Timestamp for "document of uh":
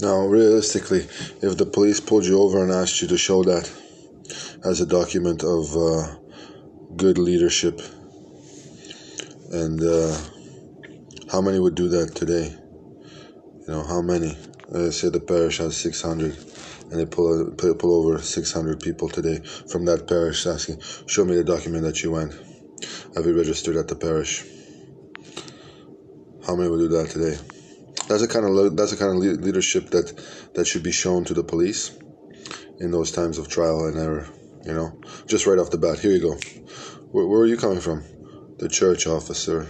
4.86-6.14